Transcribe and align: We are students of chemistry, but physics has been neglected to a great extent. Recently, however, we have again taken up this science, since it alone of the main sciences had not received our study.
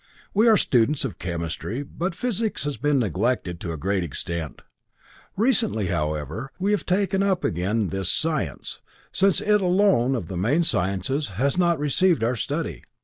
We 0.33 0.47
are 0.47 0.57
students 0.57 1.05
of 1.05 1.19
chemistry, 1.19 1.83
but 1.83 2.15
physics 2.15 2.63
has 2.63 2.75
been 2.77 2.97
neglected 2.97 3.59
to 3.59 3.71
a 3.71 3.77
great 3.77 4.03
extent. 4.03 4.63
Recently, 5.37 5.85
however, 5.89 6.51
we 6.57 6.71
have 6.71 6.81
again 6.89 6.97
taken 6.97 7.21
up 7.21 7.43
this 7.43 8.11
science, 8.11 8.81
since 9.11 9.41
it 9.41 9.61
alone 9.61 10.15
of 10.15 10.27
the 10.27 10.37
main 10.37 10.63
sciences 10.63 11.27
had 11.35 11.55
not 11.59 11.77
received 11.77 12.23
our 12.23 12.35
study. 12.35 12.83